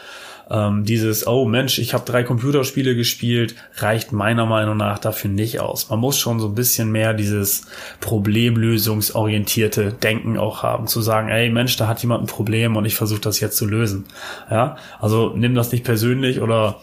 ähm, 0.48 0.84
dieses, 0.84 1.26
oh 1.26 1.44
Mensch, 1.44 1.78
ich 1.78 1.92
habe 1.92 2.04
drei 2.04 2.22
Computerspiele 2.22 2.94
gespielt, 2.94 3.56
reicht 3.78 4.12
meiner 4.12 4.46
Meinung 4.46 4.76
nach 4.76 4.98
dafür 4.98 5.30
nicht 5.30 5.60
aus. 5.60 5.90
Man 5.90 5.98
muss 5.98 6.18
schon 6.18 6.38
so 6.38 6.48
ein 6.48 6.54
bisschen 6.54 6.92
mehr 6.92 7.14
dieses 7.14 7.66
problemlösungsorientierte 8.00 9.92
Denken 9.92 10.38
auch 10.38 10.62
haben, 10.62 10.86
zu 10.86 11.00
sagen, 11.00 11.28
ey 11.28 11.50
Mensch, 11.50 11.76
da 11.76 11.88
hat 11.88 12.00
jemand 12.02 12.22
ein 12.22 12.26
Problem 12.26 12.76
und 12.76 12.84
ich 12.84 12.94
versuche 12.94 13.20
das 13.20 13.40
jetzt 13.40 13.56
zu 13.56 13.66
lösen. 13.66 14.04
Ja, 14.50 14.76
also 15.00 15.32
nimm 15.34 15.54
das 15.54 15.72
nicht 15.72 15.84
persönlich 15.84 16.40
oder 16.40 16.80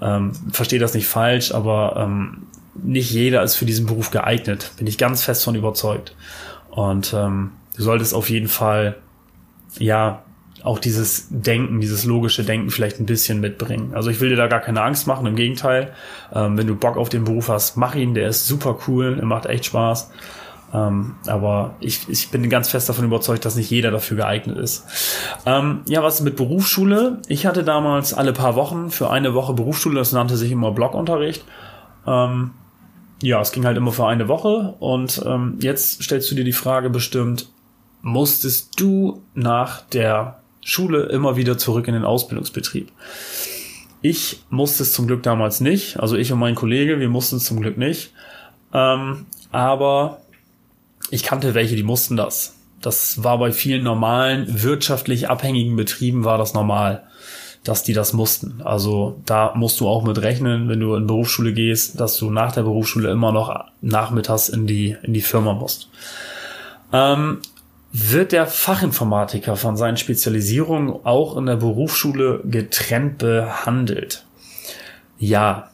ähm, 0.00 0.32
verstehe 0.50 0.78
das 0.78 0.94
nicht 0.94 1.06
falsch, 1.06 1.52
aber 1.52 1.96
ähm, 1.98 2.46
nicht 2.82 3.10
jeder 3.10 3.42
ist 3.42 3.56
für 3.56 3.66
diesen 3.66 3.84
Beruf 3.84 4.10
geeignet. 4.10 4.72
Bin 4.78 4.86
ich 4.86 4.96
ganz 4.96 5.22
fest 5.22 5.44
von 5.44 5.54
überzeugt. 5.54 6.16
Und 6.70 7.12
ähm, 7.14 7.52
du 7.76 7.82
solltest 7.82 8.14
auf 8.14 8.30
jeden 8.30 8.48
Fall 8.48 8.96
ja 9.78 10.22
auch 10.62 10.78
dieses 10.78 11.26
Denken, 11.30 11.80
dieses 11.80 12.04
logische 12.04 12.44
Denken 12.44 12.70
vielleicht 12.70 13.00
ein 13.00 13.06
bisschen 13.06 13.40
mitbringen. 13.40 13.92
Also 13.94 14.10
ich 14.10 14.20
will 14.20 14.28
dir 14.28 14.36
da 14.36 14.46
gar 14.46 14.60
keine 14.60 14.82
Angst 14.82 15.06
machen, 15.06 15.26
im 15.26 15.36
Gegenteil. 15.36 15.92
Ähm, 16.32 16.56
wenn 16.56 16.66
du 16.66 16.76
Bock 16.76 16.96
auf 16.96 17.08
den 17.08 17.24
Beruf 17.24 17.48
hast, 17.48 17.76
mach 17.76 17.94
ihn, 17.94 18.14
der 18.14 18.28
ist 18.28 18.46
super 18.46 18.78
cool, 18.86 19.16
der 19.16 19.24
macht 19.24 19.46
echt 19.46 19.66
Spaß. 19.66 20.10
Ähm, 20.74 21.16
aber 21.26 21.74
ich, 21.80 22.08
ich 22.08 22.30
bin 22.30 22.48
ganz 22.48 22.70
fest 22.70 22.88
davon 22.88 23.04
überzeugt, 23.04 23.44
dass 23.44 23.56
nicht 23.56 23.70
jeder 23.70 23.90
dafür 23.90 24.16
geeignet 24.16 24.56
ist. 24.56 24.84
Ähm, 25.44 25.80
ja, 25.86 26.02
was 26.02 26.22
mit 26.22 26.36
Berufsschule? 26.36 27.20
Ich 27.28 27.44
hatte 27.44 27.62
damals 27.62 28.14
alle 28.14 28.32
paar 28.32 28.54
Wochen 28.54 28.90
für 28.90 29.10
eine 29.10 29.34
Woche 29.34 29.52
Berufsschule, 29.52 29.96
das 29.96 30.12
nannte 30.12 30.36
sich 30.36 30.50
immer 30.50 30.70
Blockunterricht. 30.70 31.44
Ähm, 32.06 32.52
ja, 33.22 33.40
es 33.40 33.52
ging 33.52 33.64
halt 33.64 33.76
immer 33.76 33.92
für 33.92 34.06
eine 34.06 34.28
Woche 34.28 34.74
und 34.80 35.22
ähm, 35.26 35.58
jetzt 35.60 36.02
stellst 36.02 36.30
du 36.30 36.34
dir 36.34 36.44
die 36.44 36.52
Frage 36.52 36.90
bestimmt, 36.90 37.48
musstest 38.00 38.80
du 38.80 39.22
nach 39.34 39.82
der 39.82 40.41
Schule 40.62 41.04
immer 41.06 41.36
wieder 41.36 41.58
zurück 41.58 41.88
in 41.88 41.94
den 41.94 42.04
Ausbildungsbetrieb. 42.04 42.90
Ich 44.00 44.42
musste 44.50 44.82
es 44.82 44.92
zum 44.92 45.06
Glück 45.06 45.22
damals 45.22 45.60
nicht, 45.60 46.00
also 46.00 46.16
ich 46.16 46.32
und 46.32 46.38
mein 46.38 46.54
Kollege, 46.54 46.98
wir 46.98 47.08
mussten 47.08 47.36
es 47.36 47.44
zum 47.44 47.60
Glück 47.60 47.78
nicht. 47.78 48.12
Ähm, 48.72 49.26
aber 49.52 50.22
ich 51.10 51.22
kannte 51.22 51.54
welche, 51.54 51.76
die 51.76 51.82
mussten 51.82 52.16
das. 52.16 52.56
Das 52.80 53.22
war 53.22 53.38
bei 53.38 53.52
vielen 53.52 53.84
normalen, 53.84 54.62
wirtschaftlich 54.62 55.28
abhängigen 55.28 55.76
Betrieben 55.76 56.24
war 56.24 56.36
das 56.36 56.52
normal, 56.52 57.04
dass 57.62 57.84
die 57.84 57.92
das 57.92 58.12
mussten. 58.12 58.60
Also 58.64 59.20
da 59.24 59.52
musst 59.54 59.78
du 59.78 59.88
auch 59.88 60.02
mit 60.02 60.20
rechnen, 60.20 60.68
wenn 60.68 60.80
du 60.80 60.96
in 60.96 61.06
Berufsschule 61.06 61.52
gehst, 61.52 62.00
dass 62.00 62.16
du 62.16 62.30
nach 62.30 62.52
der 62.52 62.62
Berufsschule 62.62 63.10
immer 63.10 63.30
noch 63.30 63.66
nachmittags 63.82 64.48
in 64.48 64.66
die, 64.66 64.96
in 65.02 65.12
die 65.12 65.20
Firma 65.20 65.52
musst. 65.52 65.88
Ähm, 66.92 67.38
wird 67.92 68.32
der 68.32 68.46
Fachinformatiker 68.46 69.56
von 69.56 69.76
seinen 69.76 69.98
Spezialisierungen 69.98 71.04
auch 71.04 71.36
in 71.36 71.46
der 71.46 71.56
Berufsschule 71.56 72.40
getrennt 72.44 73.18
behandelt? 73.18 74.24
Ja, 75.18 75.70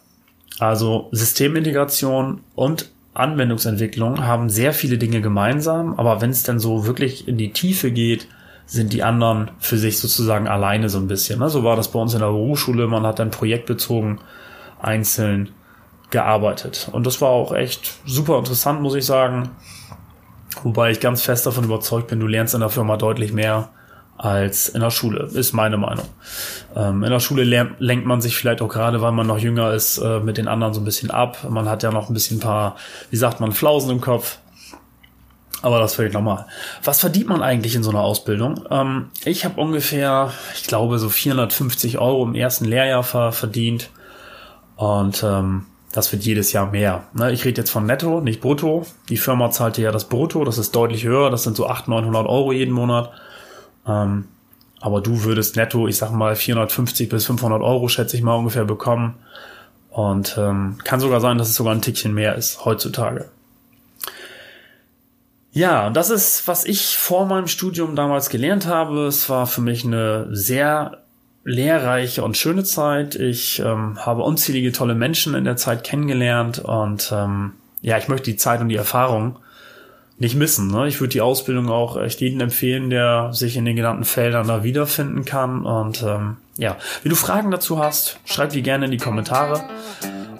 also 0.58 1.08
Systemintegration 1.12 2.40
und 2.56 2.90
Anwendungsentwicklung 3.14 4.24
haben 4.24 4.50
sehr 4.50 4.72
viele 4.72 4.98
Dinge 4.98 5.20
gemeinsam, 5.20 5.94
aber 5.94 6.20
wenn 6.20 6.30
es 6.30 6.42
dann 6.42 6.58
so 6.58 6.86
wirklich 6.86 7.28
in 7.28 7.38
die 7.38 7.52
Tiefe 7.52 7.90
geht, 7.92 8.28
sind 8.66 8.92
die 8.92 9.02
anderen 9.02 9.50
für 9.60 9.78
sich 9.78 9.98
sozusagen 9.98 10.46
alleine 10.46 10.88
so 10.88 10.98
ein 10.98 11.08
bisschen. 11.08 11.38
Ne? 11.38 11.48
So 11.48 11.64
war 11.64 11.74
das 11.74 11.88
bei 11.88 11.98
uns 11.98 12.12
in 12.12 12.20
der 12.20 12.26
Berufsschule. 12.26 12.86
Man 12.86 13.06
hat 13.06 13.18
dann 13.18 13.30
projektbezogen 13.30 14.20
einzeln 14.80 15.50
gearbeitet. 16.10 16.88
Und 16.92 17.06
das 17.06 17.20
war 17.20 17.30
auch 17.30 17.54
echt 17.54 17.94
super 18.04 18.38
interessant, 18.38 18.82
muss 18.82 18.94
ich 18.94 19.06
sagen. 19.06 19.50
Wobei 20.62 20.90
ich 20.90 21.00
ganz 21.00 21.22
fest 21.22 21.46
davon 21.46 21.64
überzeugt 21.64 22.08
bin, 22.08 22.20
du 22.20 22.26
lernst 22.26 22.54
in 22.54 22.60
der 22.60 22.70
Firma 22.70 22.96
deutlich 22.96 23.32
mehr 23.32 23.70
als 24.18 24.68
in 24.68 24.80
der 24.80 24.90
Schule, 24.90 25.28
ist 25.32 25.52
meine 25.52 25.76
Meinung. 25.76 26.06
Ähm, 26.74 27.04
in 27.04 27.10
der 27.10 27.20
Schule 27.20 27.44
lernt, 27.44 27.78
lenkt 27.78 28.04
man 28.04 28.20
sich 28.20 28.36
vielleicht 28.36 28.60
auch 28.60 28.68
gerade, 28.68 29.00
weil 29.00 29.12
man 29.12 29.28
noch 29.28 29.38
jünger 29.38 29.72
ist, 29.72 29.98
äh, 29.98 30.18
mit 30.18 30.36
den 30.38 30.48
anderen 30.48 30.74
so 30.74 30.80
ein 30.80 30.84
bisschen 30.84 31.10
ab. 31.10 31.46
Man 31.48 31.68
hat 31.68 31.84
ja 31.84 31.92
noch 31.92 32.10
ein 32.10 32.14
bisschen 32.14 32.40
paar, 32.40 32.76
wie 33.10 33.16
sagt 33.16 33.38
man, 33.38 33.52
Flausen 33.52 33.90
im 33.90 34.00
Kopf. 34.00 34.38
Aber 35.62 35.78
das 35.78 35.94
völlig 35.94 36.12
normal. 36.12 36.46
Was 36.84 37.00
verdient 37.00 37.28
man 37.28 37.42
eigentlich 37.42 37.74
in 37.74 37.82
so 37.82 37.90
einer 37.90 38.00
Ausbildung? 38.00 38.64
Ähm, 38.70 39.10
ich 39.24 39.44
habe 39.44 39.60
ungefähr, 39.60 40.32
ich 40.54 40.64
glaube, 40.64 40.98
so 40.98 41.08
450 41.08 41.98
Euro 41.98 42.24
im 42.24 42.34
ersten 42.34 42.64
Lehrjahr 42.64 43.02
verdient. 43.02 43.90
Und 44.76 45.24
ähm, 45.24 45.66
das 45.92 46.12
wird 46.12 46.22
jedes 46.22 46.52
Jahr 46.52 46.70
mehr. 46.70 47.04
Ne, 47.14 47.32
ich 47.32 47.44
rede 47.44 47.60
jetzt 47.60 47.70
von 47.70 47.86
Netto, 47.86 48.20
nicht 48.20 48.40
Brutto. 48.40 48.86
Die 49.08 49.16
Firma 49.16 49.50
zahlte 49.50 49.82
ja 49.82 49.90
das 49.90 50.04
Brutto, 50.08 50.44
das 50.44 50.58
ist 50.58 50.74
deutlich 50.76 51.04
höher, 51.04 51.30
das 51.30 51.44
sind 51.44 51.56
so 51.56 51.66
800, 51.66 52.04
900 52.04 52.26
Euro 52.28 52.52
jeden 52.52 52.74
Monat. 52.74 53.10
Ähm, 53.86 54.24
aber 54.80 55.00
du 55.00 55.24
würdest 55.24 55.56
netto, 55.56 55.88
ich 55.88 55.96
sag 55.96 56.12
mal, 56.12 56.36
450 56.36 57.08
bis 57.08 57.26
500 57.26 57.62
Euro, 57.62 57.88
schätze 57.88 58.16
ich 58.16 58.22
mal, 58.22 58.34
ungefähr 58.34 58.64
bekommen. 58.64 59.14
Und 59.90 60.36
ähm, 60.38 60.78
kann 60.84 61.00
sogar 61.00 61.20
sein, 61.20 61.38
dass 61.38 61.48
es 61.48 61.56
sogar 61.56 61.74
ein 61.74 61.82
Tickchen 61.82 62.14
mehr 62.14 62.36
ist 62.36 62.64
heutzutage. 62.64 63.30
Ja, 65.50 65.90
das 65.90 66.10
ist, 66.10 66.46
was 66.46 66.64
ich 66.64 66.96
vor 66.98 67.26
meinem 67.26 67.48
Studium 67.48 67.96
damals 67.96 68.28
gelernt 68.28 68.66
habe. 68.66 69.06
Es 69.06 69.28
war 69.28 69.46
für 69.46 69.62
mich 69.62 69.84
eine 69.84 70.28
sehr 70.30 71.02
lehrreiche 71.44 72.22
und 72.22 72.36
schöne 72.36 72.64
Zeit. 72.64 73.14
Ich 73.14 73.60
ähm, 73.60 74.04
habe 74.04 74.22
unzählige 74.22 74.72
tolle 74.72 74.94
Menschen 74.94 75.34
in 75.34 75.44
der 75.44 75.56
Zeit 75.56 75.84
kennengelernt 75.84 76.58
und 76.58 77.12
ähm, 77.12 77.52
ja, 77.80 77.96
ich 77.98 78.08
möchte 78.08 78.30
die 78.30 78.36
Zeit 78.36 78.60
und 78.60 78.68
die 78.68 78.76
Erfahrung 78.76 79.38
nicht 80.18 80.34
missen. 80.34 80.68
Ne? 80.68 80.88
Ich 80.88 81.00
würde 81.00 81.12
die 81.12 81.20
Ausbildung 81.20 81.68
auch 81.68 81.96
echt 81.96 82.20
jedem 82.20 82.40
empfehlen, 82.40 82.90
der 82.90 83.32
sich 83.32 83.56
in 83.56 83.64
den 83.64 83.76
genannten 83.76 84.04
Feldern 84.04 84.48
da 84.48 84.64
wiederfinden 84.64 85.24
kann. 85.24 85.64
Und 85.64 86.02
ähm, 86.02 86.38
ja, 86.56 86.76
wenn 87.02 87.10
du 87.10 87.16
Fragen 87.16 87.50
dazu 87.50 87.78
hast, 87.78 88.18
schreib 88.24 88.50
die 88.50 88.62
gerne 88.62 88.86
in 88.86 88.90
die 88.90 88.96
Kommentare. 88.98 89.62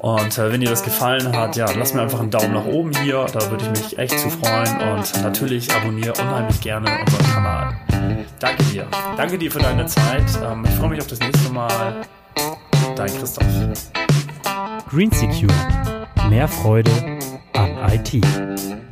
Und 0.01 0.39
äh, 0.39 0.53
wenn 0.53 0.61
dir 0.61 0.71
das 0.71 0.85
gefallen 0.85 1.37
hat, 1.37 1.57
ja, 1.57 1.67
lass 1.73 1.95
mir 1.95 2.03
einfach 2.03 2.21
einen 2.21 2.31
Daumen 2.31 2.55
nach 2.55 2.67
oben 2.67 2.93
hier. 3.03 3.27
Da 3.33 3.51
würde 3.51 3.65
ich 3.65 3.83
mich 3.83 3.99
echt 3.99 4.19
zu 4.19 4.31
freuen. 4.31 4.81
Und 4.93 5.23
natürlich 5.23 5.73
abonniere 5.75 6.13
unheimlich 6.13 6.61
gerne 6.61 6.89
unseren 7.05 7.27
Kanal. 7.33 7.77
Danke 8.39 8.63
dir. 8.65 8.87
Danke 9.17 9.39
dir 9.39 9.51
für 9.51 9.59
deine 9.59 9.87
Zeit. 9.87 10.25
Ähm, 10.45 10.65
ich 10.65 10.75
freue 10.75 10.91
mich 10.91 11.01
auf 11.01 11.09
das 11.09 11.19
nächste 11.21 11.53
Mal. 11.53 12.03
Dein 12.95 13.09
Christoph. 13.19 13.47
Green 14.91 15.11
Secure. 15.11 15.55
Mehr 16.29 16.49
Freude 16.49 16.91
an 17.55 17.77
IT. 17.93 18.88